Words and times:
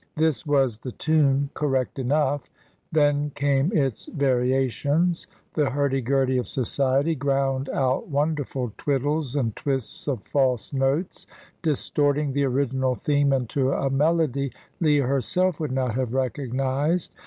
This 0.17 0.47
was 0.47 0.79
the 0.79 0.93
tune, 0.93 1.51
correct 1.53 1.99
enough; 1.99 2.49
then 2.91 3.29
came 3.35 3.71
its 3.71 4.07
variations. 4.07 5.27
The 5.53 5.69
hurdy 5.69 6.01
gurdy 6.01 6.39
of 6.39 6.47
society 6.47 7.13
ground 7.13 7.69
out 7.69 8.07
wonderful 8.09 8.73
twiddles 8.79 9.35
and 9.35 9.55
twists 9.55 10.07
of 10.07 10.23
false 10.23 10.73
notes, 10.73 11.27
distorting 11.61 12.33
the 12.33 12.45
original 12.45 12.95
theme 12.95 13.31
into 13.31 13.73
a 13.73 13.91
melody 13.91 14.51
Leah 14.79 15.05
herself 15.05 15.59
would 15.59 15.71
not 15.71 15.93
have 15.93 16.15
recognised. 16.15 17.13